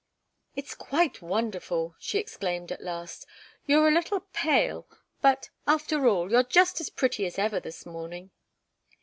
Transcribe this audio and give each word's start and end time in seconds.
"It's 0.55 0.73
quite 0.73 1.21
wonderful!" 1.21 1.95
she 1.99 2.17
exclaimed 2.17 2.71
at 2.71 2.81
last. 2.81 3.27
"You're 3.67 3.87
a 3.87 3.91
little 3.93 4.21
pale 4.33 4.87
but, 5.21 5.51
after 5.67 6.07
all, 6.07 6.31
you're 6.31 6.41
just 6.41 6.81
as 6.81 6.89
pretty 6.89 7.23
as 7.27 7.37
ever 7.37 7.59
this 7.59 7.85
morning." 7.85 8.31